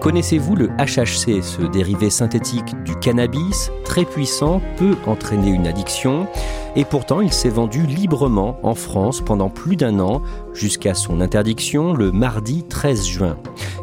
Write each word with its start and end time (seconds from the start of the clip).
Connaissez-vous 0.00 0.56
le 0.56 0.68
HHC, 0.78 1.42
ce 1.42 1.60
dérivé 1.60 2.08
synthétique 2.08 2.74
du 2.84 2.96
cannabis, 2.96 3.70
très 3.84 4.06
puissant, 4.06 4.62
peut 4.78 4.96
entraîner 5.06 5.50
une 5.50 5.66
addiction, 5.66 6.26
et 6.74 6.86
pourtant 6.86 7.20
il 7.20 7.34
s'est 7.34 7.50
vendu 7.50 7.84
librement 7.84 8.56
en 8.62 8.74
France 8.74 9.20
pendant 9.20 9.50
plus 9.50 9.76
d'un 9.76 10.00
an, 10.00 10.22
jusqu'à 10.54 10.94
son 10.94 11.20
interdiction 11.20 11.92
le 11.92 12.12
mardi 12.12 12.64
13 12.64 13.06
juin. 13.06 13.36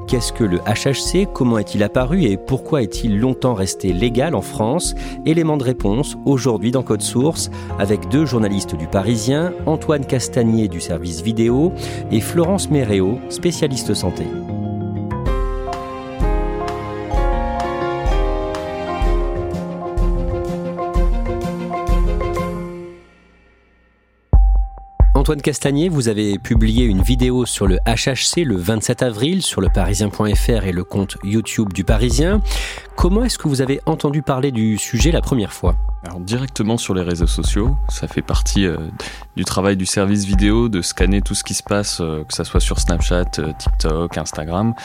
Qu'est-ce 0.08 0.34
que 0.34 0.44
le 0.44 0.58
HHC 0.60 1.28
Comment 1.32 1.60
est-il 1.60 1.84
apparu? 1.84 2.24
Et 2.24 2.38
pourquoi 2.38 2.82
est-il 2.82 3.20
longtemps 3.20 3.54
resté 3.54 3.94
légal 3.94 4.34
en 4.34 4.42
France? 4.42 4.96
Élément 5.28 5.58
de 5.58 5.66
réponse 5.66 6.18
aujourd'hui 6.26 6.72
dans 6.72 6.82
Code 6.82 7.04
Source 7.04 7.52
avec 7.78 8.10
deux 8.10 8.26
journalistes 8.26 8.76
du 8.76 8.88
Parisien, 8.88 9.54
Antoine 9.68 10.06
Castagnier 10.06 10.68
du 10.68 10.82
service 10.82 11.22
vidéo 11.22 11.74
et 12.10 12.22
Florence 12.22 12.72
Méréo, 12.72 13.20
spécialiste 13.30 13.94
santé. 13.94 14.24
Antoine 25.28 25.42
Castagnier, 25.42 25.90
vous 25.90 26.08
avez 26.08 26.40
publié 26.40 26.86
une 26.86 27.02
vidéo 27.02 27.46
sur 27.46 27.68
le 27.68 27.80
HHC 27.86 28.46
le 28.46 28.56
27 28.56 29.04
avril 29.04 29.42
sur 29.42 29.60
le 29.60 29.68
parisien.fr 29.68 30.64
et 30.66 30.72
le 30.72 30.86
compte 30.86 31.18
YouTube 31.22 31.74
du 31.74 31.84
Parisien. 31.84 32.42
Comment 32.96 33.26
est-ce 33.26 33.38
que 33.38 33.50
vous 33.50 33.60
avez 33.62 33.82
entendu 33.86 34.22
parler 34.22 34.54
du 34.54 34.78
sujet 34.78 35.12
la 35.12 35.20
première 35.20 35.52
fois? 35.52 35.76
Directement 36.22 36.78
sur 36.78 36.94
les 36.94 37.02
réseaux 37.02 37.28
sociaux, 37.28 37.76
ça 37.90 38.08
fait 38.08 38.22
partie 38.22 38.66
euh, 38.66 38.78
du 39.36 39.44
travail 39.44 39.76
du 39.76 39.86
service 39.86 40.24
vidéo 40.24 40.70
de 40.70 40.82
scanner 40.82 41.22
tout 41.22 41.36
ce 41.36 41.44
qui 41.44 41.56
se 41.56 41.64
passe, 41.64 42.00
euh, 42.00 42.24
que 42.24 42.34
ça 42.34 42.46
soit 42.46 42.62
sur 42.62 42.80
Snapchat, 42.80 43.26
euh, 43.40 43.52
TikTok, 43.60 44.18
Instagram. 44.18 44.76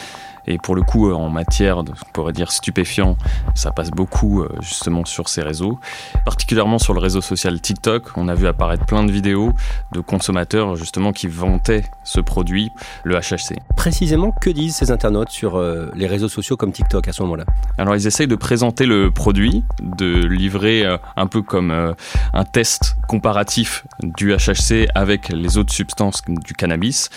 Et 0.47 0.59
pour 0.59 0.75
le 0.75 0.83
coup, 0.83 1.13
en 1.13 1.29
matière, 1.29 1.85
de, 1.85 1.93
on 1.93 2.13
pourrait 2.13 2.33
dire 2.33 2.53
stupéfiant, 2.53 3.17
ça 3.55 3.71
passe 3.71 3.91
beaucoup 3.91 4.45
justement 4.61 5.05
sur 5.05 5.29
ces 5.29 5.43
réseaux. 5.43 5.79
Particulièrement 6.25 6.79
sur 6.79 6.95
le 6.95 7.01
réseau 7.01 7.21
social 7.21 7.61
TikTok, 7.61 8.17
on 8.17 8.29
a 8.29 8.35
vu 8.35 8.47
apparaître 8.47 8.85
plein 8.87 9.05
de 9.05 9.13
vidéos 9.13 9.53
de 9.93 10.01
consommateurs 10.01 10.77
justement 10.77 11.13
qui 11.13 11.27
vantaient 11.27 11.85
ce 12.05 12.21
produit, 12.21 12.71
le 13.05 13.17
HHC. 13.17 13.57
Précisément, 13.77 14.33
que 14.33 14.51
disent 14.51 14.77
ces 14.77 14.91
internautes 14.91 15.31
sur 15.31 15.61
les 15.95 16.07
réseaux 16.07 16.29
sociaux 16.29 16.57
comme 16.57 16.73
TikTok 16.73 17.09
à 17.09 17.13
ce 17.13 17.23
moment-là? 17.23 17.45
Alors 17.79 17.95
ils 17.95 18.07
essayent 18.07 18.27
de 18.27 18.37
présenter 18.37 18.87
le 18.87 19.11
produit, 19.11 19.65
de 19.81 20.27
livrer 20.27 20.85
un 21.17 21.27
peu 21.27 21.43
comme 21.43 21.71
euh, 21.71 21.95
un 22.33 22.45
test 22.45 22.97
comparatif 23.09 23.85
du 24.03 24.35
HHC 24.35 24.89
avec 24.95 25.29
les 25.29 25.59
autres 25.59 25.73
substances 25.73 26.23
du 26.27 26.55
cannabis. 26.55 27.11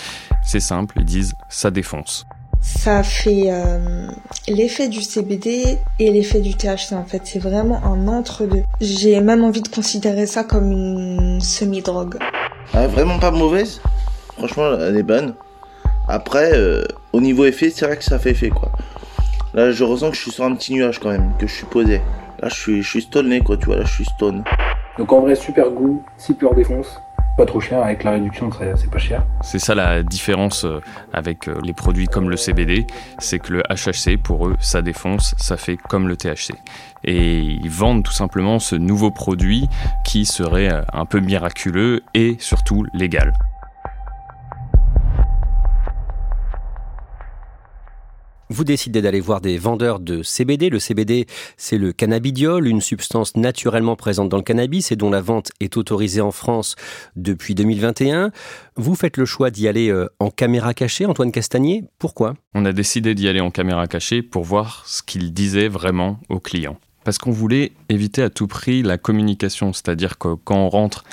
C'est 0.43 0.59
simple, 0.59 0.95
ils 0.99 1.05
disent 1.05 1.35
ça 1.49 1.71
défonce. 1.71 2.25
Ça 2.65 3.03
fait 3.03 3.51
euh, 3.51 4.07
l'effet 4.47 4.87
du 4.87 5.01
CBD 5.01 5.77
et 5.99 6.11
l'effet 6.11 6.39
du 6.39 6.55
THC 6.55 6.93
en 6.93 7.05
fait. 7.05 7.21
C'est 7.23 7.39
vraiment 7.39 7.79
un 7.83 8.07
entre-deux. 8.07 8.63
J'ai 8.81 9.21
même 9.21 9.43
envie 9.43 9.61
de 9.61 9.67
considérer 9.67 10.25
ça 10.25 10.43
comme 10.43 10.71
une 10.71 11.39
semi-drogue. 11.41 12.17
Ah, 12.73 12.87
vraiment 12.87 13.19
pas 13.19 13.29
mauvaise. 13.29 13.81
Franchement, 14.37 14.77
elle 14.79 14.97
est 14.97 15.03
bonne. 15.03 15.35
Après, 16.07 16.51
euh, 16.53 16.83
au 17.13 17.21
niveau 17.21 17.45
effet, 17.45 17.69
c'est 17.69 17.85
vrai 17.85 17.97
que 17.97 18.03
ça 18.03 18.17
fait 18.17 18.31
effet 18.31 18.49
quoi. 18.49 18.71
Là, 19.53 19.71
je 19.71 19.83
ressens 19.83 20.09
que 20.09 20.15
je 20.15 20.21
suis 20.21 20.31
sur 20.31 20.43
un 20.43 20.55
petit 20.55 20.73
nuage 20.73 20.99
quand 20.99 21.11
même, 21.11 21.33
que 21.39 21.45
je 21.45 21.53
suis 21.53 21.67
posé. 21.67 22.01
Là, 22.39 22.49
je 22.49 22.55
suis, 22.55 22.83
je 22.83 22.89
suis 22.89 23.01
stoné, 23.03 23.41
quoi, 23.41 23.55
tu 23.57 23.67
vois, 23.67 23.77
là, 23.77 23.83
je 23.85 23.93
suis 23.93 24.05
stone. 24.05 24.43
Donc, 24.97 25.13
en 25.13 25.21
vrai, 25.21 25.35
super 25.35 25.69
goût, 25.69 26.03
si 26.17 26.33
peur 26.33 26.53
défonce. 26.53 26.99
Pas 27.37 27.45
trop 27.45 27.59
cher, 27.59 27.83
avec 27.83 28.05
la 28.05 28.11
réduction, 28.11 28.49
c'est 28.77 28.89
pas 28.89 28.97
cher. 28.97 29.25
C'est 29.41 29.59
ça 29.59 29.75
la 29.75 30.03
différence 30.03 30.63
euh, 30.63 30.79
avec 31.11 31.49
euh, 31.49 31.59
les 31.63 31.73
produits 31.73 32.07
comme 32.07 32.29
le 32.29 32.37
CBD, 32.37 32.87
c'est 33.19 33.39
que 33.39 33.51
le 33.51 33.63
HHC, 33.63 34.17
pour 34.17 34.47
eux, 34.47 34.55
ça 34.61 34.81
défonce, 34.81 35.35
ça 35.37 35.57
fait 35.57 35.75
comme 35.75 36.07
le 36.07 36.15
THC. 36.15 36.53
Et 37.03 37.41
ils 37.41 37.69
vendent 37.69 38.03
tout 38.03 38.13
simplement 38.13 38.59
ce 38.59 38.77
nouveau 38.77 39.11
produit 39.11 39.67
qui 40.05 40.25
serait 40.25 40.71
euh, 40.71 40.81
un 40.93 41.05
peu 41.05 41.19
miraculeux 41.19 42.03
et 42.13 42.37
surtout 42.39 42.85
légal. 42.93 43.33
Vous 48.55 48.63
décidez 48.63 49.01
d'aller 49.01 49.19
voir 49.19 49.41
des 49.41 49.57
vendeurs 49.57 49.99
de 49.99 50.23
CBD. 50.23 50.69
Le 50.69 50.79
CBD, 50.79 51.25
c'est 51.57 51.77
le 51.77 51.91
cannabidiol, 51.91 52.67
une 52.67 52.79
substance 52.79 53.35
naturellement 53.35 53.97
présente 53.97 54.29
dans 54.29 54.37
le 54.37 54.43
cannabis 54.43 54.93
et 54.93 54.95
dont 54.95 55.09
la 55.09 55.19
vente 55.19 55.51
est 55.59 55.75
autorisée 55.75 56.21
en 56.21 56.31
France 56.31 56.77
depuis 57.17 57.53
2021. 57.53 58.31
Vous 58.77 58.95
faites 58.95 59.17
le 59.17 59.25
choix 59.25 59.51
d'y 59.51 59.67
aller 59.67 59.89
euh, 59.89 60.07
en 60.21 60.29
caméra 60.29 60.73
cachée, 60.73 61.05
Antoine 61.05 61.33
Castagnier. 61.33 61.83
Pourquoi? 61.99 62.35
On 62.53 62.63
a 62.63 62.71
décidé 62.71 63.13
d'y 63.13 63.27
aller 63.27 63.41
en 63.41 63.51
caméra 63.51 63.87
cachée 63.87 64.21
pour 64.21 64.45
voir 64.45 64.83
ce 64.85 65.03
qu'il 65.03 65.33
disait 65.33 65.67
vraiment 65.67 66.21
aux 66.29 66.39
clients. 66.39 66.77
Parce 67.03 67.17
qu'on 67.17 67.31
voulait 67.31 67.73
éviter 67.89 68.21
à 68.21 68.29
tout 68.29 68.47
prix 68.47 68.83
la 68.83 68.97
communication, 68.97 69.73
c'est-à-dire 69.73 70.17
que 70.17 70.33
quand 70.33 70.55
on 70.55 70.69
rentre 70.69 71.03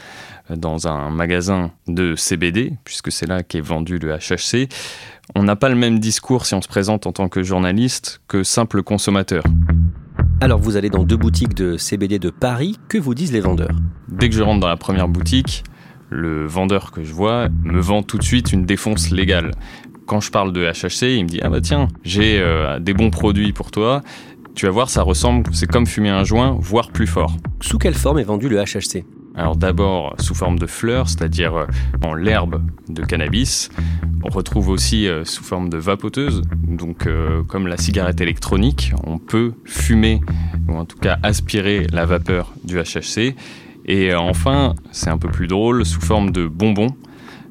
dans 0.56 0.88
un 0.88 1.10
magasin 1.10 1.70
de 1.86 2.14
CBD, 2.16 2.74
puisque 2.84 3.10
c'est 3.12 3.26
là 3.26 3.42
qu'est 3.42 3.60
vendu 3.60 3.98
le 3.98 4.14
HHC, 4.14 4.68
on 5.34 5.42
n'a 5.42 5.56
pas 5.56 5.68
le 5.68 5.74
même 5.74 5.98
discours 5.98 6.46
si 6.46 6.54
on 6.54 6.62
se 6.62 6.68
présente 6.68 7.06
en 7.06 7.12
tant 7.12 7.28
que 7.28 7.42
journaliste 7.42 8.20
que 8.28 8.42
simple 8.42 8.82
consommateur. 8.82 9.44
Alors 10.40 10.58
vous 10.58 10.76
allez 10.76 10.90
dans 10.90 11.04
deux 11.04 11.16
boutiques 11.16 11.54
de 11.54 11.76
CBD 11.76 12.18
de 12.18 12.30
Paris, 12.30 12.78
que 12.88 12.98
vous 12.98 13.14
disent 13.14 13.32
les 13.32 13.40
vendeurs? 13.40 13.76
Dès 14.08 14.28
que 14.28 14.34
je 14.34 14.42
rentre 14.42 14.60
dans 14.60 14.68
la 14.68 14.76
première 14.76 15.08
boutique, 15.08 15.64
le 16.10 16.46
vendeur 16.46 16.90
que 16.90 17.02
je 17.02 17.12
vois 17.12 17.48
me 17.64 17.80
vend 17.80 18.02
tout 18.02 18.18
de 18.18 18.24
suite 18.24 18.52
une 18.52 18.64
défonce 18.64 19.10
légale. 19.10 19.52
Quand 20.06 20.20
je 20.20 20.30
parle 20.30 20.52
de 20.52 20.64
HHC, 20.64 21.16
il 21.16 21.24
me 21.24 21.28
dit 21.28 21.40
Ah 21.42 21.48
bah 21.48 21.60
tiens, 21.60 21.88
j'ai 22.02 22.40
euh, 22.40 22.78
des 22.80 22.92
bons 22.92 23.10
produits 23.10 23.52
pour 23.52 23.70
toi. 23.70 24.02
Tu 24.54 24.66
vas 24.66 24.72
voir, 24.72 24.90
ça 24.90 25.02
ressemble, 25.02 25.54
c'est 25.54 25.66
comme 25.66 25.86
fumer 25.86 26.10
un 26.10 26.24
joint, 26.24 26.58
voire 26.60 26.90
plus 26.90 27.06
fort. 27.06 27.36
Sous 27.60 27.78
quelle 27.78 27.94
forme 27.94 28.18
est 28.18 28.24
vendu 28.24 28.48
le 28.48 28.58
HHC 28.62 29.04
alors 29.34 29.56
d'abord 29.56 30.14
sous 30.18 30.34
forme 30.34 30.58
de 30.58 30.66
fleurs, 30.66 31.08
c'est-à-dire 31.08 31.54
euh, 31.54 31.66
en 32.02 32.14
l'herbe 32.14 32.62
de 32.88 33.02
cannabis. 33.02 33.70
On 34.24 34.28
retrouve 34.28 34.68
aussi 34.68 35.08
euh, 35.08 35.24
sous 35.24 35.42
forme 35.42 35.68
de 35.68 35.78
vapoteuse, 35.78 36.42
donc 36.66 37.06
euh, 37.06 37.42
comme 37.44 37.66
la 37.66 37.76
cigarette 37.76 38.20
électronique, 38.20 38.92
on 39.04 39.18
peut 39.18 39.52
fumer 39.64 40.20
ou 40.68 40.76
en 40.76 40.84
tout 40.84 40.98
cas 40.98 41.18
aspirer 41.22 41.86
la 41.92 42.04
vapeur 42.04 42.52
du 42.64 42.76
HHC. 42.76 43.34
Et 43.86 44.14
enfin, 44.14 44.76
c'est 44.92 45.10
un 45.10 45.18
peu 45.18 45.28
plus 45.28 45.48
drôle, 45.48 45.84
sous 45.84 46.00
forme 46.00 46.30
de 46.30 46.46
bonbons, 46.46 46.94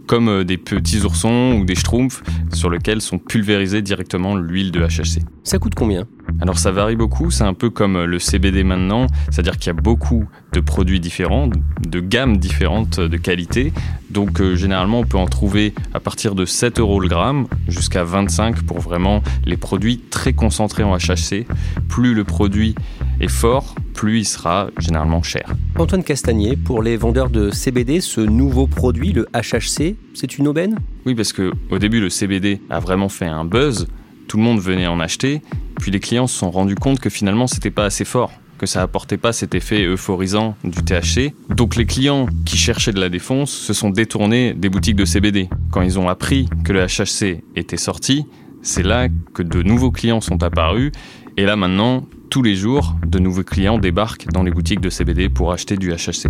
comme 0.07 0.45
des 0.45 0.57
petits 0.57 1.01
oursons 1.01 1.57
ou 1.59 1.65
des 1.65 1.75
schtroumpfs 1.75 2.23
sur 2.53 2.69
lesquels 2.69 3.01
sont 3.01 3.17
pulvérisés 3.17 3.81
directement 3.81 4.35
l'huile 4.35 4.71
de 4.71 4.79
HHC. 4.79 5.23
Ça 5.43 5.57
coûte 5.57 5.75
combien? 5.75 6.07
Alors 6.39 6.57
ça 6.57 6.71
varie 6.71 6.95
beaucoup, 6.95 7.31
c'est 7.31 7.43
un 7.43 7.53
peu 7.53 7.69
comme 7.69 8.03
le 8.03 8.19
CBD 8.19 8.63
maintenant, 8.63 9.07
c'est-à-dire 9.29 9.57
qu'il 9.57 9.67
y 9.67 9.77
a 9.77 9.81
beaucoup 9.81 10.25
de 10.53 10.59
produits 10.59 10.99
différents, 10.99 11.49
de 11.87 11.99
gammes 11.99 12.37
différentes 12.37 12.99
de 12.99 13.17
qualité. 13.17 13.73
Donc 14.09 14.41
euh, 14.41 14.55
généralement 14.55 14.99
on 14.99 15.05
peut 15.05 15.17
en 15.17 15.27
trouver 15.27 15.73
à 15.93 15.99
partir 15.99 16.35
de 16.35 16.45
7 16.45 16.79
euros 16.79 16.99
le 16.99 17.07
gramme 17.07 17.47
jusqu'à 17.67 18.03
25 18.03 18.63
pour 18.63 18.79
vraiment 18.79 19.23
les 19.45 19.57
produits 19.57 20.01
très 20.09 20.33
concentrés 20.33 20.83
en 20.83 20.97
HHC. 20.97 21.45
Plus 21.87 22.13
le 22.13 22.23
produit 22.23 22.75
est 23.19 23.29
fort, 23.29 23.75
plus 23.93 24.19
il 24.19 24.25
sera 24.25 24.69
généralement 24.79 25.23
cher. 25.23 25.53
Antoine 25.77 26.03
Castagnier, 26.03 26.57
pour 26.57 26.81
les 26.81 26.97
vendeurs 26.97 27.29
de 27.29 27.51
CBD, 27.51 28.01
ce 28.01 28.21
nouveau 28.21 28.67
produit, 28.67 29.13
le 29.13 29.27
HHC, 29.33 29.95
c'est 30.13 30.37
une 30.37 30.47
aubaine? 30.47 30.77
Oui, 31.05 31.15
parce 31.15 31.33
que 31.33 31.51
au 31.69 31.79
début 31.79 31.99
le 31.99 32.09
CBD 32.09 32.61
a 32.69 32.79
vraiment 32.79 33.09
fait 33.09 33.27
un 33.27 33.45
buzz, 33.45 33.87
tout 34.31 34.37
le 34.37 34.43
monde 34.43 34.61
venait 34.61 34.87
en 34.87 35.01
acheter, 35.01 35.41
puis 35.81 35.91
les 35.91 35.99
clients 35.99 36.25
se 36.25 36.37
sont 36.37 36.51
rendus 36.51 36.75
compte 36.75 37.01
que 37.01 37.09
finalement 37.09 37.47
c'était 37.47 37.69
pas 37.69 37.83
assez 37.83 38.05
fort 38.05 38.31
que 38.57 38.65
ça 38.65 38.81
apportait 38.81 39.17
pas 39.17 39.33
cet 39.33 39.55
effet 39.55 39.83
euphorisant 39.83 40.55
du 40.63 40.83
THC. 40.83 41.33
Donc 41.49 41.75
les 41.75 41.85
clients 41.85 42.27
qui 42.45 42.55
cherchaient 42.55 42.93
de 42.93 43.01
la 43.01 43.09
défonce 43.09 43.51
se 43.51 43.73
sont 43.73 43.89
détournés 43.89 44.53
des 44.53 44.69
boutiques 44.69 44.95
de 44.95 45.03
CBD. 45.03 45.49
Quand 45.71 45.81
ils 45.81 45.97
ont 45.99 46.07
appris 46.07 46.47
que 46.63 46.71
le 46.71 46.85
HHC 46.85 47.43
était 47.57 47.75
sorti, 47.75 48.25
c'est 48.61 48.83
là 48.83 49.07
que 49.33 49.41
de 49.41 49.63
nouveaux 49.63 49.91
clients 49.91 50.21
sont 50.21 50.43
apparus. 50.43 50.91
Et 51.35 51.45
là 51.45 51.57
maintenant, 51.57 52.07
tous 52.29 52.43
les 52.43 52.55
jours, 52.55 52.95
de 53.05 53.19
nouveaux 53.19 53.43
clients 53.43 53.79
débarquent 53.79 54.27
dans 54.31 54.43
les 54.43 54.51
boutiques 54.51 54.79
de 54.79 54.91
CBD 54.91 55.27
pour 55.27 55.51
acheter 55.51 55.75
du 55.75 55.91
HHC. 55.91 56.27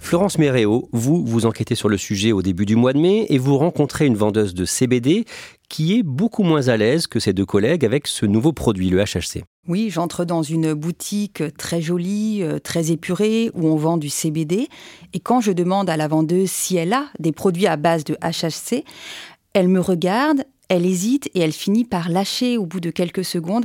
Florence 0.00 0.38
Méréo, 0.38 0.88
vous, 0.92 1.24
vous 1.24 1.46
enquêtez 1.46 1.76
sur 1.76 1.88
le 1.88 1.96
sujet 1.96 2.32
au 2.32 2.42
début 2.42 2.66
du 2.66 2.74
mois 2.74 2.92
de 2.92 2.98
mai 2.98 3.26
et 3.28 3.38
vous 3.38 3.56
rencontrez 3.56 4.06
une 4.06 4.16
vendeuse 4.16 4.54
de 4.54 4.64
CBD 4.64 5.24
qui 5.70 5.96
est 5.96 6.02
beaucoup 6.02 6.42
moins 6.42 6.68
à 6.68 6.76
l'aise 6.76 7.06
que 7.06 7.20
ses 7.20 7.32
deux 7.32 7.46
collègues 7.46 7.84
avec 7.86 8.06
ce 8.06 8.26
nouveau 8.26 8.52
produit, 8.52 8.90
le 8.90 9.02
HHC. 9.02 9.44
Oui, 9.68 9.88
j'entre 9.88 10.24
dans 10.24 10.42
une 10.42 10.74
boutique 10.74 11.42
très 11.56 11.80
jolie, 11.80 12.42
euh, 12.42 12.58
très 12.58 12.90
épurée, 12.90 13.50
où 13.54 13.68
on 13.68 13.76
vend 13.76 13.96
du 13.96 14.10
CBD. 14.10 14.68
Et 15.14 15.20
quand 15.20 15.40
je 15.40 15.52
demande 15.52 15.88
à 15.88 15.96
la 15.96 16.08
vendeuse 16.08 16.50
si 16.50 16.76
elle 16.76 16.92
a 16.92 17.06
des 17.18 17.32
produits 17.32 17.68
à 17.68 17.76
base 17.76 18.04
de 18.04 18.16
HHC, 18.16 18.84
elle 19.54 19.68
me 19.68 19.80
regarde, 19.80 20.44
elle 20.68 20.84
hésite 20.84 21.30
et 21.34 21.40
elle 21.40 21.52
finit 21.52 21.84
par 21.84 22.08
lâcher 22.08 22.58
au 22.58 22.66
bout 22.66 22.80
de 22.80 22.90
quelques 22.90 23.24
secondes. 23.24 23.64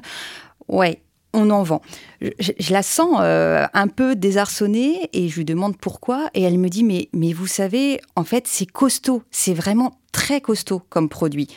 Ouais, 0.67 1.01
on 1.35 1.49
en 1.49 1.63
vend. 1.63 1.81
Je, 2.21 2.71
la 2.71 2.81
sens 2.81 3.17
euh, 3.19 3.65
un 3.73 3.87
peu 3.87 4.15
désarçonnée 4.15 5.09
et 5.13 5.27
je 5.29 5.35
lui 5.35 5.45
demande 5.45 5.77
pourquoi. 5.77 6.29
Et 6.33 6.41
elle 6.41 6.57
me 6.57 6.69
dit 6.69 6.83
mais, 6.83 7.09
mais 7.13 7.33
vous 7.33 7.47
savez, 7.47 7.99
en 8.15 8.23
fait, 8.23 8.47
c'est 8.47 8.65
costaud. 8.65 9.21
C'est 9.31 9.53
vraiment 9.53 9.99
très 10.11 10.39
costaud 10.39 10.81
comme 10.89 11.09
produit. 11.09 11.47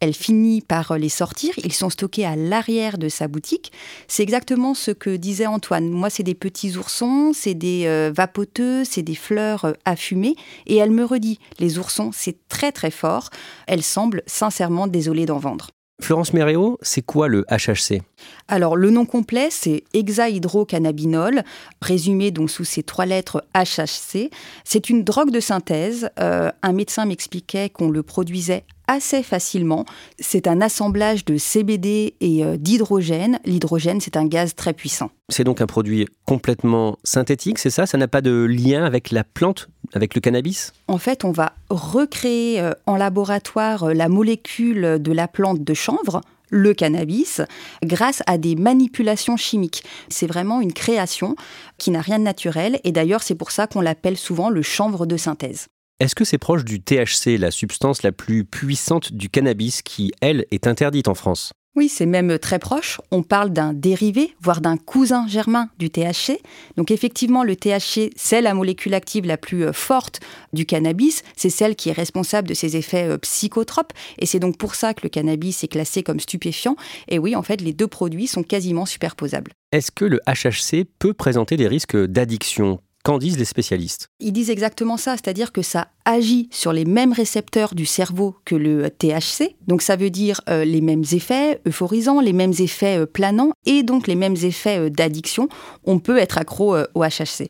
Elle 0.00 0.12
finit 0.12 0.60
par 0.60 0.98
les 0.98 1.08
sortir. 1.08 1.54
Ils 1.64 1.72
sont 1.72 1.88
stockés 1.88 2.26
à 2.26 2.36
l'arrière 2.36 2.98
de 2.98 3.08
sa 3.08 3.26
boutique. 3.26 3.72
C'est 4.06 4.22
exactement 4.22 4.74
ce 4.74 4.90
que 4.90 5.16
disait 5.16 5.46
Antoine. 5.46 5.88
Moi, 5.88 6.10
c'est 6.10 6.22
des 6.22 6.34
petits 6.34 6.76
oursons, 6.76 7.32
c'est 7.34 7.54
des 7.54 7.84
euh, 7.86 8.12
vapoteux, 8.14 8.84
c'est 8.84 9.02
des 9.02 9.14
fleurs 9.14 9.64
euh, 9.64 9.72
à 9.86 9.96
fumer. 9.96 10.36
Et 10.66 10.76
elle 10.76 10.90
me 10.90 11.04
redit 11.04 11.38
les 11.58 11.78
oursons, 11.78 12.10
c'est 12.12 12.36
très 12.48 12.70
très 12.70 12.90
fort. 12.90 13.30
Elle 13.66 13.82
semble 13.82 14.22
sincèrement 14.26 14.88
désolée 14.88 15.24
d'en 15.24 15.38
vendre. 15.38 15.70
Florence 16.02 16.32
Méréo, 16.32 16.78
c'est 16.82 17.02
quoi 17.02 17.28
le 17.28 17.46
HHC 17.48 18.02
Alors, 18.48 18.76
le 18.76 18.90
nom 18.90 19.06
complet, 19.06 19.48
c'est 19.50 19.84
hexahydrocannabinol, 19.94 21.42
résumé 21.80 22.30
donc 22.30 22.50
sous 22.50 22.64
ces 22.64 22.82
trois 22.82 23.06
lettres 23.06 23.44
HHC. 23.54 24.30
C'est 24.64 24.90
une 24.90 25.04
drogue 25.04 25.30
de 25.30 25.40
synthèse. 25.40 26.10
Euh, 26.18 26.50
un 26.62 26.72
médecin 26.72 27.06
m'expliquait 27.06 27.70
qu'on 27.70 27.88
le 27.88 28.02
produisait 28.02 28.64
assez 28.88 29.22
facilement. 29.22 29.84
C'est 30.18 30.46
un 30.46 30.60
assemblage 30.60 31.24
de 31.24 31.36
CBD 31.36 32.14
et 32.20 32.44
euh, 32.44 32.56
d'hydrogène. 32.56 33.38
L'hydrogène, 33.44 34.00
c'est 34.00 34.16
un 34.16 34.26
gaz 34.26 34.54
très 34.54 34.72
puissant. 34.72 35.10
C'est 35.28 35.44
donc 35.44 35.60
un 35.60 35.66
produit 35.66 36.06
complètement 36.26 36.98
synthétique, 37.04 37.58
c'est 37.58 37.70
ça? 37.70 37.86
Ça 37.86 37.96
n'a 37.96 38.08
pas 38.08 38.20
de 38.20 38.44
lien 38.44 38.84
avec 38.84 39.10
la 39.10 39.24
plante, 39.24 39.68
avec 39.94 40.14
le 40.14 40.20
cannabis? 40.20 40.72
En 40.88 40.98
fait, 40.98 41.24
on 41.24 41.30
va 41.30 41.52
recréer 41.70 42.60
euh, 42.60 42.72
en 42.86 42.96
laboratoire 42.96 43.94
la 43.94 44.08
molécule 44.08 44.98
de 45.00 45.12
la 45.12 45.28
plante 45.28 45.64
de 45.64 45.74
chanvre 45.74 46.20
le 46.52 46.74
cannabis 46.74 47.40
grâce 47.82 48.22
à 48.28 48.38
des 48.38 48.54
manipulations 48.54 49.36
chimiques. 49.36 49.82
C'est 50.08 50.28
vraiment 50.28 50.60
une 50.60 50.72
création 50.72 51.34
qui 51.78 51.90
n'a 51.90 52.00
rien 52.00 52.20
de 52.20 52.24
naturel 52.24 52.78
et 52.84 52.92
d'ailleurs 52.92 53.24
c'est 53.24 53.34
pour 53.34 53.50
ça 53.50 53.66
qu'on 53.66 53.80
l'appelle 53.80 54.16
souvent 54.16 54.50
le 54.50 54.62
chanvre 54.62 55.06
de 55.06 55.16
synthèse. 55.16 55.66
Est-ce 55.98 56.14
que 56.14 56.24
c'est 56.24 56.38
proche 56.38 56.64
du 56.64 56.80
THC, 56.80 57.38
la 57.38 57.50
substance 57.50 58.02
la 58.02 58.12
plus 58.12 58.44
puissante 58.44 59.12
du 59.12 59.28
cannabis 59.28 59.82
qui, 59.82 60.12
elle, 60.20 60.46
est 60.50 60.66
interdite 60.66 61.08
en 61.08 61.14
France? 61.14 61.52
Oui, 61.74 61.88
c'est 61.88 62.04
même 62.04 62.38
très 62.38 62.58
proche. 62.58 63.00
On 63.10 63.22
parle 63.22 63.50
d'un 63.50 63.72
dérivé, 63.72 64.34
voire 64.40 64.60
d'un 64.60 64.76
cousin 64.76 65.26
germain 65.26 65.70
du 65.78 65.88
THC. 65.88 66.38
Donc 66.76 66.90
effectivement, 66.90 67.44
le 67.44 67.56
THC, 67.56 68.10
c'est 68.14 68.42
la 68.42 68.52
molécule 68.52 68.92
active 68.92 69.24
la 69.24 69.38
plus 69.38 69.64
euh, 69.64 69.72
forte 69.72 70.20
du 70.52 70.66
cannabis. 70.66 71.22
C'est 71.34 71.48
celle 71.48 71.74
qui 71.74 71.88
est 71.88 71.92
responsable 71.92 72.46
de 72.46 72.52
ses 72.52 72.76
effets 72.76 73.08
euh, 73.08 73.16
psychotropes. 73.16 73.94
Et 74.18 74.26
c'est 74.26 74.38
donc 74.38 74.58
pour 74.58 74.74
ça 74.74 74.92
que 74.92 75.00
le 75.02 75.08
cannabis 75.08 75.64
est 75.64 75.68
classé 75.68 76.02
comme 76.02 76.20
stupéfiant. 76.20 76.76
Et 77.08 77.18
oui, 77.18 77.34
en 77.34 77.42
fait, 77.42 77.62
les 77.62 77.72
deux 77.72 77.88
produits 77.88 78.26
sont 78.26 78.42
quasiment 78.42 78.84
superposables. 78.84 79.52
Est-ce 79.72 79.90
que 79.90 80.04
le 80.04 80.20
HHC 80.26 80.84
peut 80.98 81.14
présenter 81.14 81.56
des 81.56 81.68
risques 81.68 81.96
d'addiction? 81.96 82.80
Qu'en 83.02 83.18
disent 83.18 83.38
les 83.38 83.44
spécialistes? 83.44 84.06
Ils 84.20 84.32
disent 84.32 84.50
exactement 84.50 84.96
ça, 84.96 85.12
c'est-à-dire 85.12 85.50
que 85.50 85.62
ça 85.62 85.88
agit 86.04 86.48
sur 86.50 86.72
les 86.72 86.84
mêmes 86.84 87.12
récepteurs 87.12 87.74
du 87.74 87.86
cerveau 87.86 88.36
que 88.44 88.54
le 88.54 88.90
THC, 88.90 89.56
donc 89.66 89.82
ça 89.82 89.96
veut 89.96 90.10
dire 90.10 90.40
euh, 90.48 90.64
les 90.64 90.80
mêmes 90.80 91.04
effets 91.12 91.60
euphorisants, 91.66 92.20
les 92.20 92.32
mêmes 92.32 92.52
effets 92.58 92.98
euh, 92.98 93.06
planants 93.06 93.52
et 93.66 93.82
donc 93.82 94.06
les 94.06 94.14
mêmes 94.14 94.36
effets 94.42 94.78
euh, 94.78 94.90
d'addiction. 94.90 95.48
On 95.84 95.98
peut 95.98 96.18
être 96.18 96.38
accro 96.38 96.76
au 96.94 97.02
HHC. 97.02 97.48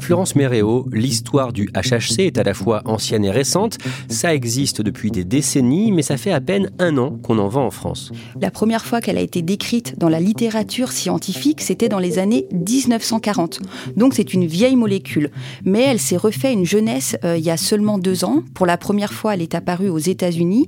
Florence 0.00 0.34
Méréo, 0.34 0.86
l'histoire 0.92 1.52
du 1.52 1.70
HHC 1.74 2.20
est 2.20 2.38
à 2.38 2.42
la 2.42 2.54
fois 2.54 2.82
ancienne 2.84 3.24
et 3.24 3.30
récente. 3.30 3.78
Ça 4.08 4.34
existe 4.34 4.82
depuis 4.82 5.10
des 5.10 5.24
décennies, 5.24 5.92
mais 5.92 6.02
ça 6.02 6.16
fait 6.16 6.32
à 6.32 6.40
peine 6.40 6.70
un 6.78 6.96
an 6.98 7.18
qu'on 7.22 7.38
en 7.38 7.48
vend 7.48 7.66
en 7.66 7.70
France. 7.70 8.12
La 8.40 8.50
première 8.50 8.84
fois 8.84 9.00
qu'elle 9.00 9.18
a 9.18 9.22
été 9.22 9.42
décrite 9.42 9.98
dans 9.98 10.08
la 10.08 10.20
littérature 10.20 10.92
scientifique, 10.92 11.60
c'était 11.60 11.88
dans 11.88 11.98
les 11.98 12.18
années 12.18 12.46
1940. 12.52 13.60
Donc 13.96 14.14
c'est 14.14 14.34
une 14.34 14.46
vieille 14.46 14.76
molécule, 14.76 15.30
mais 15.64 15.82
elle 15.82 16.00
s'est 16.00 16.16
refait 16.16 16.52
une 16.52 16.66
jeunesse 16.66 17.16
il 17.24 17.40
y 17.40 17.50
a 17.50 17.56
seulement 17.56 17.89
deux 17.98 18.24
ans. 18.24 18.42
Pour 18.54 18.66
la 18.66 18.76
première 18.76 19.12
fois, 19.12 19.34
elle 19.34 19.42
est 19.42 19.54
apparue 19.54 19.88
aux 19.88 19.98
États-Unis 19.98 20.66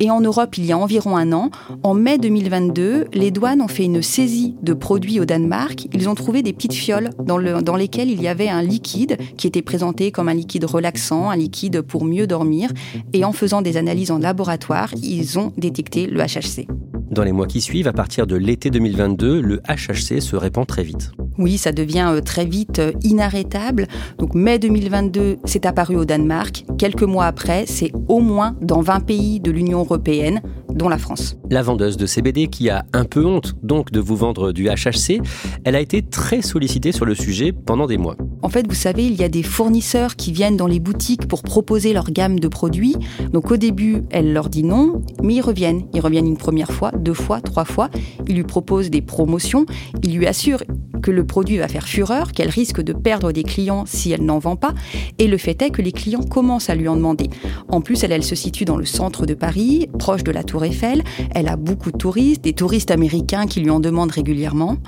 et 0.00 0.10
en 0.10 0.20
Europe 0.20 0.56
il 0.58 0.66
y 0.66 0.72
a 0.72 0.78
environ 0.78 1.16
un 1.16 1.32
an. 1.32 1.50
En 1.82 1.94
mai 1.94 2.18
2022, 2.18 3.06
les 3.12 3.30
douanes 3.30 3.60
ont 3.60 3.68
fait 3.68 3.84
une 3.84 4.02
saisie 4.02 4.54
de 4.62 4.72
produits 4.72 5.20
au 5.20 5.24
Danemark. 5.24 5.88
Ils 5.92 6.08
ont 6.08 6.14
trouvé 6.14 6.42
des 6.42 6.52
petites 6.52 6.74
fioles 6.74 7.10
dans, 7.18 7.38
dans 7.62 7.76
lesquelles 7.76 8.10
il 8.10 8.22
y 8.22 8.28
avait 8.28 8.48
un 8.48 8.62
liquide 8.62 9.18
qui 9.36 9.46
était 9.46 9.62
présenté 9.62 10.10
comme 10.10 10.28
un 10.28 10.34
liquide 10.34 10.64
relaxant, 10.64 11.30
un 11.30 11.36
liquide 11.36 11.82
pour 11.82 12.04
mieux 12.04 12.26
dormir. 12.26 12.70
Et 13.12 13.24
en 13.24 13.32
faisant 13.32 13.62
des 13.62 13.76
analyses 13.76 14.10
en 14.10 14.18
laboratoire, 14.18 14.90
ils 15.02 15.38
ont 15.38 15.52
détecté 15.56 16.06
le 16.06 16.20
HHC. 16.20 16.66
Dans 17.10 17.22
les 17.22 17.32
mois 17.32 17.46
qui 17.46 17.60
suivent, 17.60 17.86
à 17.86 17.92
partir 17.92 18.26
de 18.26 18.34
l'été 18.36 18.70
2022, 18.70 19.40
le 19.40 19.60
HHC 19.68 20.20
se 20.20 20.36
répand 20.36 20.66
très 20.66 20.82
vite. 20.82 21.12
Oui, 21.38 21.58
ça 21.58 21.72
devient 21.72 22.08
euh, 22.10 22.20
très 22.20 22.44
vite 22.44 22.78
euh, 22.78 22.92
inarrêtable. 23.02 23.88
Donc 24.18 24.34
mai 24.34 24.58
2022, 24.58 25.38
c'est 25.44 25.66
apparu 25.66 25.96
au 25.96 26.04
Danemark. 26.04 26.64
Quelques 26.78 27.02
mois 27.02 27.26
après, 27.26 27.64
c'est 27.66 27.92
au 28.08 28.20
moins 28.20 28.56
dans 28.60 28.80
20 28.80 29.00
pays 29.00 29.40
de 29.40 29.50
l'Union 29.50 29.80
européenne, 29.80 30.40
dont 30.72 30.88
la 30.88 30.98
France. 30.98 31.36
La 31.50 31.62
vendeuse 31.62 31.96
de 31.96 32.06
CBD, 32.06 32.48
qui 32.48 32.70
a 32.70 32.84
un 32.92 33.04
peu 33.04 33.24
honte 33.24 33.54
donc 33.62 33.90
de 33.90 34.00
vous 34.00 34.16
vendre 34.16 34.52
du 34.52 34.68
HHC, 34.68 35.20
elle 35.64 35.76
a 35.76 35.80
été 35.80 36.02
très 36.02 36.42
sollicitée 36.42 36.92
sur 36.92 37.04
le 37.04 37.14
sujet 37.14 37.52
pendant 37.52 37.86
des 37.86 37.96
mois. 37.96 38.16
En 38.42 38.48
fait, 38.48 38.66
vous 38.68 38.74
savez, 38.74 39.06
il 39.06 39.14
y 39.14 39.24
a 39.24 39.28
des 39.28 39.42
fournisseurs 39.42 40.16
qui 40.16 40.32
viennent 40.32 40.56
dans 40.56 40.66
les 40.66 40.80
boutiques 40.80 41.26
pour 41.26 41.42
proposer 41.42 41.92
leur 41.92 42.10
gamme 42.10 42.38
de 42.38 42.48
produits. 42.48 42.96
Donc 43.32 43.50
au 43.50 43.56
début, 43.56 44.02
elle 44.10 44.32
leur 44.32 44.48
dit 44.48 44.64
non, 44.64 45.02
mais 45.22 45.34
ils 45.34 45.40
reviennent. 45.40 45.86
Ils 45.94 46.00
reviennent 46.00 46.26
une 46.26 46.36
première 46.36 46.70
fois, 46.70 46.90
deux 46.92 47.14
fois, 47.14 47.40
trois 47.40 47.64
fois. 47.64 47.88
Ils 48.28 48.36
lui 48.36 48.42
proposent 48.42 48.90
des 48.90 49.00
promotions. 49.00 49.64
Ils 50.02 50.16
lui 50.16 50.26
assurent 50.26 50.62
que 51.04 51.10
le 51.10 51.26
produit 51.26 51.58
va 51.58 51.68
faire 51.68 51.86
fureur, 51.86 52.32
qu'elle 52.32 52.48
risque 52.48 52.80
de 52.80 52.94
perdre 52.94 53.30
des 53.30 53.42
clients 53.42 53.84
si 53.86 54.10
elle 54.10 54.24
n'en 54.24 54.38
vend 54.38 54.56
pas, 54.56 54.72
et 55.18 55.26
le 55.26 55.36
fait 55.36 55.60
est 55.60 55.68
que 55.68 55.82
les 55.82 55.92
clients 55.92 56.22
commencent 56.22 56.70
à 56.70 56.74
lui 56.74 56.88
en 56.88 56.96
demander. 56.96 57.28
En 57.68 57.82
plus, 57.82 58.02
elle, 58.04 58.24
se 58.24 58.34
situe 58.34 58.64
dans 58.64 58.78
le 58.78 58.86
centre 58.86 59.26
de 59.26 59.34
Paris, 59.34 59.86
proche 59.98 60.24
de 60.24 60.32
la 60.32 60.42
Tour 60.42 60.64
Eiffel, 60.64 61.02
elle 61.34 61.48
a 61.48 61.56
beaucoup 61.56 61.92
de 61.92 61.98
touristes, 61.98 62.42
des 62.42 62.54
touristes 62.54 62.90
américains 62.90 63.46
qui 63.46 63.60
lui 63.60 63.68
en 63.68 63.80
demandent 63.80 64.12
régulièrement, 64.12 64.78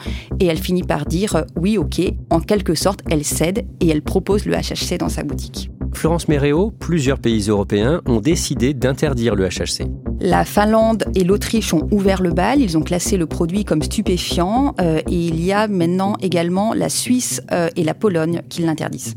et 0.41 0.47
elle 0.47 0.59
finit 0.59 0.85
par 0.85 1.05
dire 1.05 1.45
oui, 1.55 1.77
ok, 1.77 2.01
en 2.31 2.41
quelque 2.41 2.75
sorte, 2.75 3.01
elle 3.11 3.25
cède 3.25 3.67
et 3.81 3.89
elle 3.89 4.03
propose 4.03 4.47
le 4.47 4.55
HHC 4.55 4.97
dans 4.99 5.11
sa 5.11 5.23
boutique. 5.23 5.71
Florence 5.97 6.29
Méréo, 6.29 6.71
plusieurs 6.71 7.19
pays 7.19 7.49
européens 7.49 8.03
ont 8.07 8.21
décidé 8.21 8.75
d'interdire 8.75 9.35
le 9.35 9.49
HHC. 9.49 9.87
La 10.21 10.45
Finlande 10.45 11.05
et 11.15 11.25
l'Autriche 11.25 11.73
ont 11.73 11.89
ouvert 11.91 12.23
le 12.23 12.33
bal, 12.33 12.61
ils 12.61 12.77
ont 12.77 12.83
classé 12.83 13.17
le 13.17 13.27
produit 13.27 13.65
comme 13.65 13.83
stupéfiant 13.83 14.75
euh, 14.79 14.99
et 15.11 15.15
il 15.15 15.43
y 15.43 15.53
a 15.53 15.69
maintenant 15.69 16.17
également 16.21 16.75
la 16.75 16.91
Suisse 16.91 17.41
euh, 17.51 17.71
et 17.77 17.83
la 17.83 17.95
Pologne 17.95 18.43
qui 18.51 18.61
l'interdisent. 18.63 19.15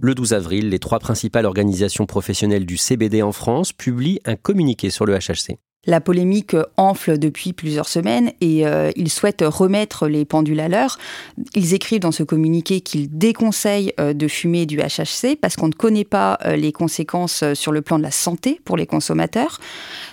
Le 0.00 0.14
12 0.14 0.32
avril, 0.32 0.68
les 0.68 0.78
trois 0.78 1.00
principales 1.00 1.44
organisations 1.44 2.06
professionnelles 2.06 2.66
du 2.66 2.76
CBD 2.76 3.20
en 3.22 3.32
France 3.32 3.72
publient 3.72 4.20
un 4.24 4.36
communiqué 4.36 4.90
sur 4.90 5.06
le 5.06 5.18
HHC. 5.18 5.58
La 5.86 6.00
polémique 6.00 6.56
enfle 6.76 7.18
depuis 7.18 7.52
plusieurs 7.52 7.88
semaines 7.88 8.32
et 8.40 8.66
euh, 8.66 8.90
ils 8.96 9.10
souhaitent 9.10 9.44
remettre 9.46 10.08
les 10.08 10.24
pendules 10.24 10.58
à 10.58 10.68
l'heure. 10.68 10.98
Ils 11.54 11.72
écrivent 11.72 12.00
dans 12.00 12.12
ce 12.12 12.24
communiqué 12.24 12.80
qu'ils 12.80 13.16
déconseillent 13.16 13.94
euh, 14.00 14.12
de 14.12 14.26
fumer 14.26 14.66
du 14.66 14.78
HHC 14.78 15.36
parce 15.40 15.54
qu'on 15.54 15.68
ne 15.68 15.72
connaît 15.72 16.04
pas 16.04 16.38
euh, 16.44 16.56
les 16.56 16.72
conséquences 16.72 17.44
sur 17.54 17.70
le 17.70 17.80
plan 17.80 17.96
de 17.96 18.02
la 18.02 18.10
santé 18.10 18.60
pour 18.64 18.76
les 18.76 18.86
consommateurs. 18.86 19.60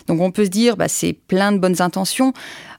Donc 0.08 0.22
on 0.22 0.30
peut 0.30 0.46
se 0.46 0.50
dire, 0.50 0.78
bah, 0.78 0.88
c'est 0.88 1.14
plein 1.14 1.52
de 1.52 1.58
bonnes 1.58 1.82
intentions 1.82 2.34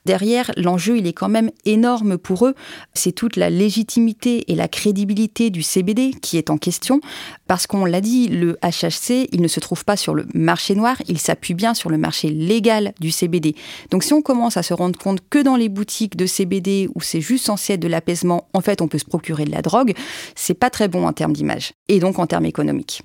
derrière, 0.07 0.51
l'enjeu, 0.55 0.97
il 0.97 1.05
est 1.05 1.13
quand 1.13 1.27
même 1.27 1.51
énorme 1.65 2.17
pour 2.17 2.47
eux. 2.47 2.55
C'est 2.93 3.11
toute 3.11 3.35
la 3.35 3.49
légitimité 3.49 4.49
et 4.51 4.55
la 4.55 4.67
crédibilité 4.67 5.49
du 5.49 5.61
CBD 5.61 6.13
qui 6.21 6.37
est 6.37 6.49
en 6.49 6.57
question, 6.57 7.01
parce 7.45 7.67
qu'on 7.67 7.85
l'a 7.85 8.01
dit, 8.01 8.29
le 8.29 8.57
HHC, 8.63 9.27
il 9.33 9.41
ne 9.41 9.47
se 9.47 9.59
trouve 9.59 9.83
pas 9.83 9.97
sur 9.97 10.15
le 10.15 10.25
marché 10.33 10.73
noir, 10.75 10.95
il 11.07 11.19
s'appuie 11.19 11.53
bien 11.53 11.73
sur 11.73 11.89
le 11.89 11.97
marché 11.97 12.29
légal 12.29 12.93
du 13.01 13.11
CBD. 13.11 13.53
Donc 13.91 14.03
si 14.03 14.13
on 14.13 14.21
commence 14.21 14.55
à 14.55 14.63
se 14.63 14.73
rendre 14.73 14.97
compte 14.97 15.19
que 15.29 15.43
dans 15.43 15.57
les 15.57 15.69
boutiques 15.69 16.15
de 16.15 16.25
CBD 16.25 16.89
où 16.95 17.01
c'est 17.01 17.21
juste 17.21 17.45
censé 17.45 17.73
être 17.73 17.81
de 17.81 17.89
l'apaisement, 17.89 18.47
en 18.53 18.61
fait, 18.61 18.81
on 18.81 18.87
peut 18.87 18.97
se 18.97 19.05
procurer 19.05 19.43
de 19.43 19.51
la 19.51 19.61
drogue, 19.61 19.93
c'est 20.35 20.53
pas 20.53 20.69
très 20.69 20.87
bon 20.87 21.05
en 21.05 21.11
termes 21.11 21.33
d'image 21.33 21.73
et 21.89 21.99
donc 21.99 22.17
en 22.17 22.27
termes 22.27 22.45
économiques. 22.45 23.01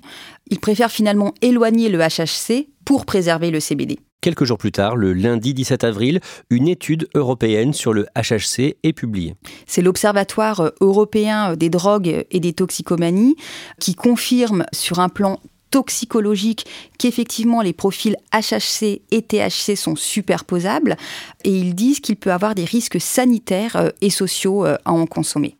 Ils 0.49 0.59
préfèrent 0.59 0.91
finalement 0.91 1.33
éloigner 1.41 1.89
le 1.89 1.99
HHC 1.99 2.69
pour 2.85 3.05
préserver 3.05 3.51
le 3.51 3.59
CBD. 3.59 3.99
Quelques 4.23 4.45
jours 4.45 4.57
plus 4.57 4.71
tard, 4.71 4.95
le 4.95 5.11
lundi 5.11 5.53
17 5.53 5.83
avril, 5.83 6.21
une 6.49 6.69
étude 6.69 7.09
européenne 7.13 7.73
sur 7.73 7.91
le 7.91 8.05
HHC 8.15 8.77
est 8.81 8.93
publiée. 8.93 9.35
C'est 9.67 9.81
l'Observatoire 9.81 10.71
européen 10.79 11.57
des 11.57 11.69
drogues 11.69 12.23
et 12.31 12.39
des 12.39 12.53
toxicomanies 12.53 13.35
qui 13.81 13.95
confirme 13.95 14.63
sur 14.71 15.01
un 15.01 15.09
plan 15.09 15.41
toxicologique 15.71 16.65
qu'effectivement 16.97 17.61
les 17.61 17.73
profils 17.73 18.15
HHC 18.31 19.01
et 19.11 19.23
THC 19.23 19.75
sont 19.75 19.97
superposables 19.97 20.95
et 21.43 21.51
ils 21.51 21.75
disent 21.75 21.99
qu'il 21.99 22.15
peut 22.15 22.31
avoir 22.31 22.55
des 22.55 22.63
risques 22.63 23.01
sanitaires 23.01 23.91
et 23.99 24.09
sociaux 24.09 24.63
à 24.63 24.79
en 24.85 25.05
consommer. 25.05 25.57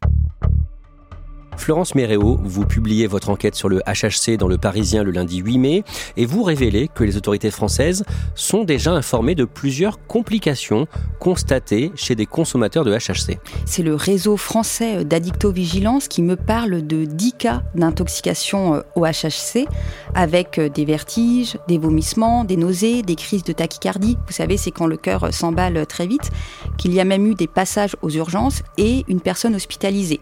Florence 1.57 1.95
Méréo, 1.95 2.39
vous 2.43 2.65
publiez 2.65 3.07
votre 3.07 3.29
enquête 3.29 3.55
sur 3.55 3.69
le 3.69 3.81
HHC 3.88 4.38
dans 4.38 4.48
le 4.48 4.57
Parisien 4.57 5.03
le 5.03 5.12
lundi 5.12 5.38
8 5.38 5.57
mai 5.57 5.83
et 6.17 6.25
vous 6.25 6.43
révélez 6.43 6.89
que 6.93 7.03
les 7.03 7.17
autorités 7.17 7.51
françaises 7.51 8.03
sont 8.36 8.63
déjà 8.63 8.91
informées 8.91 9.36
de 9.36 9.45
plusieurs 9.45 10.05
complications 10.07 10.88
constatées 11.19 11.91
chez 11.95 12.15
des 12.15 12.25
consommateurs 12.25 12.83
de 12.83 12.93
HHC. 12.93 13.39
C'est 13.65 13.83
le 13.83 13.95
réseau 13.95 14.38
français 14.38 15.05
d'addictovigilance 15.05 16.07
qui 16.07 16.22
me 16.22 16.36
parle 16.36 16.86
de 16.86 17.05
10 17.05 17.33
cas 17.33 17.63
d'intoxication 17.75 18.75
euh, 18.75 18.81
au 18.95 19.05
HHC 19.05 19.67
avec 20.15 20.60
euh, 20.60 20.70
des 20.70 20.86
vertiges, 20.86 21.58
des 21.67 21.77
vomissements, 21.77 22.43
des 22.43 22.58
nausées, 22.58 23.01
des 23.01 23.15
crises 23.15 23.43
de 23.43 23.53
tachycardie. 23.53 24.17
Vous 24.27 24.34
savez, 24.34 24.58
c'est 24.58 24.72
quand 24.72 24.88
le 24.88 24.98
cœur 24.98 25.34
s'emballe 25.34 25.86
très 25.86 26.08
vite, 26.08 26.32
qu'il 26.77 26.93
y 26.93 27.00
a 27.00 27.05
même 27.05 27.25
eu 27.25 27.36
des 27.36 27.48
passages 27.48 27.96
aux 28.01 28.10
urgences 28.10 28.63
et 28.77 29.03
une 29.08 29.22
personne 29.22 29.55
hospitalisée. 29.55 30.22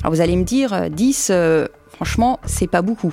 Alors 0.00 0.12
vous 0.12 0.20
allez 0.20 0.36
me 0.36 0.44
dire, 0.44 0.90
10, 0.90 1.30
euh, 1.30 1.34
euh, 1.34 1.68
franchement, 2.00 2.40
c'est 2.46 2.66
pas 2.66 2.80
beaucoup. 2.80 3.12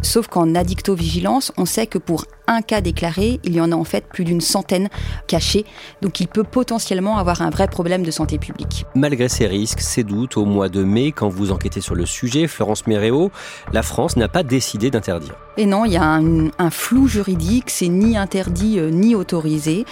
Sauf 0.00 0.28
qu'en 0.28 0.54
addictovigilance, 0.54 1.50
on 1.56 1.64
sait 1.64 1.88
que 1.88 1.98
pour 1.98 2.24
un 2.46 2.62
cas 2.62 2.80
déclaré, 2.80 3.40
il 3.42 3.54
y 3.54 3.60
en 3.60 3.72
a 3.72 3.74
en 3.74 3.82
fait 3.82 4.04
plus 4.06 4.24
d'une 4.24 4.40
centaine 4.40 4.88
cachés. 5.26 5.64
Donc 6.02 6.20
il 6.20 6.28
peut 6.28 6.44
potentiellement 6.44 7.18
avoir 7.18 7.42
un 7.42 7.50
vrai 7.50 7.66
problème 7.66 8.04
de 8.04 8.10
santé 8.12 8.38
publique. 8.38 8.86
Malgré 8.94 9.28
ces 9.28 9.46
risques, 9.46 9.80
ces 9.80 10.04
doutes, 10.04 10.36
au 10.36 10.44
mois 10.44 10.68
de 10.68 10.84
mai, 10.84 11.10
quand 11.10 11.28
vous 11.28 11.50
enquêtez 11.50 11.80
sur 11.80 11.96
le 11.96 12.06
sujet, 12.06 12.46
Florence 12.46 12.86
Méréo, 12.86 13.32
la 13.72 13.82
France 13.82 14.16
n'a 14.16 14.28
pas 14.28 14.44
décidé 14.44 14.90
d'interdire. 14.90 15.34
Et 15.58 15.66
non, 15.66 15.84
il 15.84 15.92
y 15.92 15.96
a 15.96 16.04
un, 16.04 16.70
flou 16.70 17.08
juridique, 17.08 17.68
c'est 17.68 17.88
ni 17.88 18.16
interdit 18.16 18.78
euh, 18.78 18.90
ni 18.90 19.16
autorisé. 19.16 19.84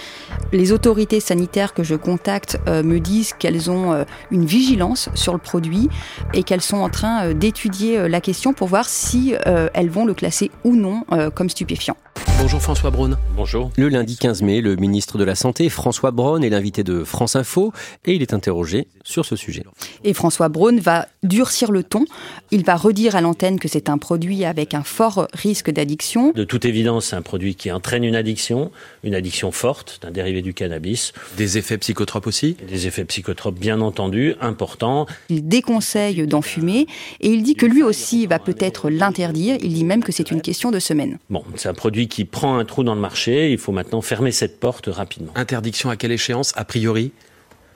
Les 0.53 0.71
autorités 0.71 1.19
sanitaires 1.19 1.73
que 1.73 1.83
je 1.83 1.95
contacte 1.95 2.57
euh, 2.69 2.83
me 2.83 3.01
disent 3.01 3.33
qu'elles 3.33 3.69
ont 3.69 3.91
euh, 3.91 4.05
une 4.31 4.45
vigilance 4.45 5.09
sur 5.13 5.33
le 5.33 5.39
produit 5.39 5.89
et 6.33 6.43
qu'elles 6.43 6.61
sont 6.61 6.77
en 6.77 6.89
train 6.89 7.33
d'étudier 7.33 8.07
la 8.07 8.21
question 8.21 8.36
pour 8.53 8.67
voir 8.67 8.87
si 8.89 9.33
elles 9.73 9.89
vont 9.89 10.05
le 10.05 10.13
classer 10.13 10.51
ou 10.63 10.75
non 10.75 11.03
comme 11.35 11.49
stupéfiant. 11.49 11.97
Bonjour 12.39 12.61
François 12.61 12.91
Braun. 12.91 13.17
Bonjour. 13.35 13.71
Le 13.77 13.89
lundi 13.89 14.15
15 14.15 14.43
mai, 14.43 14.61
le 14.61 14.75
ministre 14.75 15.17
de 15.17 15.23
la 15.23 15.33
Santé, 15.33 15.69
François 15.69 16.11
Braun, 16.11 16.43
est 16.43 16.49
l'invité 16.49 16.83
de 16.83 17.03
France 17.03 17.35
Info 17.35 17.73
et 18.05 18.13
il 18.13 18.21
est 18.21 18.31
interrogé 18.31 18.87
sur 19.03 19.25
ce 19.25 19.35
sujet. 19.35 19.63
Et 20.03 20.13
François 20.13 20.47
Braun 20.47 20.79
va 20.79 21.07
durcir 21.23 21.71
le 21.71 21.81
ton. 21.81 22.05
Il 22.51 22.63
va 22.63 22.75
redire 22.75 23.15
à 23.15 23.21
l'antenne 23.21 23.59
que 23.59 23.67
c'est 23.67 23.89
un 23.89 23.97
produit 23.97 24.45
avec 24.45 24.75
un 24.75 24.83
fort 24.83 25.27
risque 25.33 25.71
d'addiction. 25.71 26.31
De 26.31 26.43
toute 26.43 26.65
évidence, 26.65 27.07
c'est 27.07 27.15
un 27.15 27.23
produit 27.23 27.55
qui 27.55 27.71
entraîne 27.71 28.03
une 28.03 28.15
addiction, 28.15 28.71
une 29.03 29.15
addiction 29.15 29.51
forte 29.51 29.99
d'un 30.03 30.11
dérivé 30.11 30.43
du 30.43 30.53
cannabis. 30.53 31.13
Des 31.37 31.57
effets 31.57 31.79
psychotropes 31.79 32.27
aussi 32.27 32.55
Des 32.69 32.85
effets 32.85 33.05
psychotropes, 33.05 33.57
bien 33.57 33.81
entendu, 33.81 34.35
importants. 34.41 35.07
Il 35.29 35.47
déconseille 35.47 36.27
d'en 36.27 36.43
fumer 36.43 36.85
et 37.19 37.29
il 37.29 37.41
dit 37.41 37.55
que 37.55 37.65
lui 37.65 37.81
aussi 37.81 38.27
va 38.27 38.37
peut-être 38.37 38.91
l'interdire. 38.91 39.57
Il 39.61 39.73
dit 39.73 39.85
même 39.85 40.03
que 40.03 40.11
c'est 40.11 40.29
une 40.29 40.41
question 40.41 40.69
de 40.69 40.79
semaine. 40.79 41.17
Bon, 41.31 41.43
c'est 41.55 41.69
un 41.69 41.73
produit 41.73 42.07
qui 42.07 42.26
prend 42.27 42.57
un 42.57 42.65
trou 42.65 42.83
dans 42.83 42.95
le 42.95 43.01
marché, 43.01 43.51
il 43.51 43.57
faut 43.57 43.71
maintenant 43.71 44.01
fermer 44.01 44.31
cette 44.31 44.59
porte 44.59 44.87
rapidement. 44.87 45.31
Interdiction 45.35 45.89
à 45.89 45.95
quelle 45.95 46.11
échéance, 46.11 46.53
a 46.55 46.65
priori? 46.65 47.11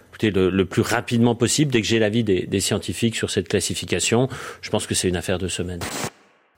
Écoutez, 0.10 0.32
le, 0.32 0.66
plus 0.66 0.82
rapidement 0.82 1.36
possible, 1.36 1.72
dès 1.72 1.82
que 1.82 1.88
j'ai 1.88 2.00
l'avis 2.00 2.24
des, 2.24 2.46
des 2.46 2.60
scientifiques 2.60 3.16
sur 3.16 3.30
cette 3.30 3.48
classification, 3.48 4.28
je 4.62 4.70
pense 4.70 4.86
que 4.86 4.94
c'est 4.94 5.08
une 5.08 5.16
affaire 5.16 5.38
de 5.38 5.48
semaine. 5.48 5.80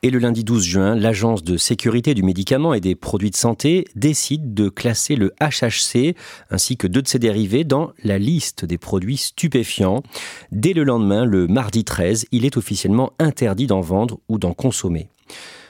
Et 0.06 0.10
le 0.10 0.20
lundi 0.20 0.44
12 0.44 0.66
juin, 0.66 0.96
l'Agence 0.96 1.46
de 1.46 1.56
sécurité 1.56 2.14
du 2.14 2.24
médicament 2.24 2.74
et 2.74 2.82
des 2.82 2.94
produits 2.94 3.32
de 3.32 3.38
santé 3.38 3.86
décide 3.96 4.54
de 4.54 4.68
classer 4.68 5.16
le 5.16 5.34
HHC 5.40 6.14
ainsi 6.50 6.76
que 6.76 6.88
deux 6.88 7.02
de 7.02 7.08
ses 7.08 7.20
dérivés 7.20 7.64
dans 7.64 7.94
la 8.04 8.18
liste 8.18 8.66
des 8.66 8.78
produits 8.78 9.16
stupéfiants. 9.16 10.04
Dès 10.52 10.74
le 10.74 10.84
lendemain, 10.84 11.24
le 11.24 11.48
mardi 11.48 11.86
13, 11.86 12.26
il 12.34 12.44
est 12.44 12.58
officiellement 12.58 13.14
interdit 13.18 13.66
d'en 13.66 13.80
vendre 13.80 14.20
ou 14.28 14.40
d'en 14.40 14.54
consommer. 14.54 15.08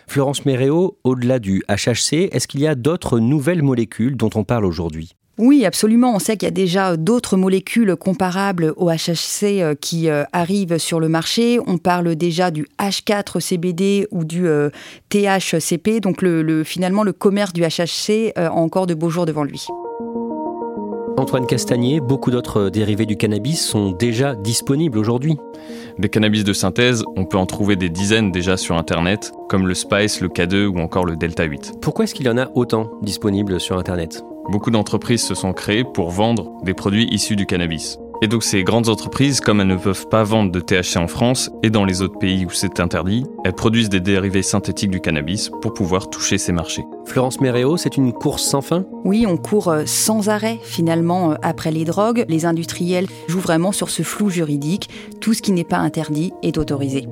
Florence 0.08 0.46
Méréo, 0.46 0.98
au-delà 1.04 1.40
du 1.40 1.64
HHC, 1.70 2.30
est-ce 2.32 2.48
qu'il 2.48 2.62
y 2.62 2.68
a 2.68 2.76
d'autres 2.76 3.20
nouvelles 3.20 3.64
molécules 3.64 4.18
dont 4.18 4.30
on 4.36 4.44
parle 4.44 4.66
aujourd'hui? 4.66 5.16
Oui, 5.40 5.66
absolument. 5.66 6.14
On 6.16 6.20
sait 6.20 6.38
qu'il 6.38 6.46
y 6.46 6.48
a 6.48 6.52
déjà 6.52 6.96
d'autres 6.96 7.38
molécules 7.38 7.96
comparables 7.96 8.74
au 8.78 8.92
HHC 8.92 9.62
euh, 9.62 9.74
qui 9.74 10.08
euh, 10.08 10.26
arrivent 10.32 10.78
sur 10.78 11.00
le 11.00 11.10
marché. 11.10 11.60
On 11.66 11.80
parle 11.80 12.16
déjà 12.16 12.52
du 12.52 12.68
H4CBD 12.80 14.06
ou 14.12 14.26
du 14.26 14.48
euh, 14.48 14.70
THCP. 15.10 16.02
Donc 16.02 16.22
le, 16.22 16.64
finalement, 16.64 17.04
le 17.04 17.14
commerce 17.14 17.52
du 17.52 17.64
HHC 17.64 18.34
a 18.36 18.52
encore 18.52 18.86
de 18.86 18.94
beaux 18.94 19.10
jours 19.10 19.26
devant 19.26 19.44
lui. 19.44 19.66
Antoine 21.18 21.48
Castagnier, 21.48 22.00
beaucoup 22.00 22.32
d'autres 22.32 22.70
dérivés 22.70 23.06
du 23.06 23.18
cannabis 23.18 23.64
sont 23.64 23.92
déjà 23.92 24.36
disponibles 24.36 24.98
aujourd'hui. 24.98 25.38
Des 26.00 26.10
cannabis 26.10 26.44
de 26.44 26.54
synthèse, 26.54 27.04
on 27.16 27.26
peut 27.26 27.38
en 27.38 27.46
trouver 27.46 27.76
des 27.76 27.90
dizaines 27.90 28.32
déjà 28.32 28.58
sur 28.58 28.76
Internet, 28.76 29.32
comme 29.48 29.68
le 29.68 29.76
Spice, 29.76 30.22
le 30.22 30.28
K2 30.28 30.66
ou 30.66 30.80
encore 30.80 31.06
le 31.06 31.16
Delta 31.16 31.44
8. 31.44 31.74
Pourquoi 31.82 32.06
est-ce 32.06 32.16
qu'il 32.16 32.26
y 32.26 32.30
en 32.30 32.38
a 32.38 32.50
autant 32.56 32.90
disponibles 33.04 33.60
sur 33.60 33.78
Internet? 33.78 34.24
Beaucoup 34.50 34.72
d'entreprises 34.72 35.24
se 35.24 35.36
sont 35.36 35.54
créées 35.54 35.84
pour 35.84 36.10
vendre 36.10 36.52
des 36.64 36.74
produits 36.74 37.08
issus 37.12 37.36
du 37.36 37.46
cannabis. 37.46 38.00
Et 38.24 38.28
donc 38.30 38.42
ces 38.42 38.64
grandes 38.64 38.88
entreprises, 38.88 39.42
comme 39.42 39.60
elles 39.60 39.68
ne 39.68 39.76
peuvent 39.76 40.08
pas 40.08 40.24
vendre 40.24 40.50
de 40.50 40.62
THC 40.62 40.96
en 40.96 41.10
France 41.10 41.52
et 41.62 41.70
dans 41.70 41.84
les 41.84 42.02
autres 42.02 42.18
pays 42.18 42.46
où 42.46 42.52
c'est 42.52 42.80
interdit, 42.80 43.26
elles 43.44 43.52
produisent 43.52 43.90
des 43.90 44.00
dérivés 44.00 44.44
synthétiques 44.44 44.92
du 44.92 45.02
cannabis 45.02 45.52
pour 45.62 45.74
pouvoir 45.74 46.10
toucher 46.10 46.38
ces 46.38 46.54
marchés. 46.54 46.86
Florence 47.06 47.42
Méréo, 47.42 47.76
c'est 47.76 47.98
une 47.98 48.14
course 48.14 48.44
sans 48.44 48.62
fin? 48.62 48.86
Oui, 49.04 49.26
on 49.28 49.36
court 49.36 49.68
euh, 49.68 49.84
sans 49.86 50.30
arrêt 50.30 50.58
finalement 50.64 51.32
euh, 51.32 51.36
après 51.42 51.72
les 51.72 51.84
drogues. 51.84 52.24
Les 52.30 52.46
industriels 52.46 53.08
jouent 53.28 53.42
vraiment 53.42 53.74
sur 53.74 53.90
ce 53.90 54.04
flou 54.04 54.30
juridique. 54.30 54.90
Tout 55.20 55.34
ce 55.34 55.42
qui 55.42 55.52
n'est 55.52 55.66
pas 55.66 55.80
interdit 55.80 56.32
est 56.44 56.58
autorisé. 56.58 57.10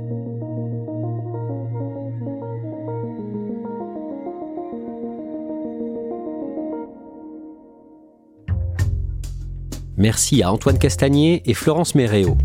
Merci 10.02 10.42
à 10.42 10.52
Antoine 10.52 10.80
Castagnier 10.80 11.44
et 11.46 11.54
Florence 11.54 11.94
Méréo. 11.94 12.36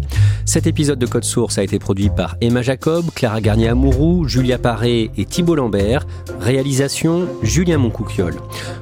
Cet 0.45 0.67
épisode 0.67 0.99
de 0.99 1.07
Code 1.07 1.25
Source 1.25 1.57
a 1.57 1.63
été 1.63 1.79
produit 1.79 2.11
par 2.11 2.37
Emma 2.43 2.61
Jacob, 2.61 3.07
Clara 3.15 3.41
Garnier-Amouroux, 3.41 4.29
Julia 4.29 4.59
Paré 4.59 5.11
et 5.17 5.25
Thibault 5.25 5.55
Lambert. 5.55 6.07
Réalisation 6.39 7.27
Julien 7.43 7.79
Moncouquiole. 7.79 8.35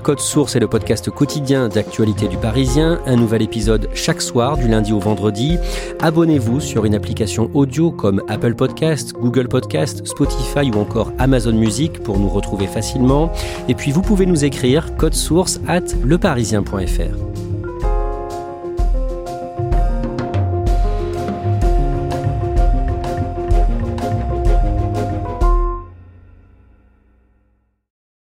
Code 0.02 0.18
Source 0.18 0.56
est 0.56 0.60
le 0.60 0.66
podcast 0.66 1.08
quotidien 1.08 1.68
d'actualité 1.68 2.26
du 2.26 2.36
Parisien. 2.36 3.00
Un 3.06 3.14
nouvel 3.14 3.42
épisode 3.42 3.88
chaque 3.94 4.20
soir 4.20 4.56
du 4.56 4.66
lundi 4.66 4.92
au 4.92 4.98
vendredi. 4.98 5.56
Abonnez-vous 6.00 6.58
sur 6.58 6.84
une 6.84 6.96
application 6.96 7.52
audio 7.54 7.92
comme 7.92 8.22
Apple 8.26 8.56
Podcast, 8.56 9.12
Google 9.12 9.46
Podcast, 9.46 10.04
Spotify 10.04 10.68
ou 10.74 10.80
encore 10.80 11.12
Amazon 11.20 11.52
Music 11.52 12.02
pour 12.02 12.18
nous 12.18 12.28
retrouver 12.28 12.66
facilement. 12.66 13.30
Et 13.68 13.76
puis 13.76 13.92
vous 13.92 14.02
pouvez 14.02 14.26
nous 14.26 14.44
écrire 14.44 14.96
code 14.96 15.14
source 15.14 15.60
at 15.68 15.84
leparisien.fr. 16.04 17.53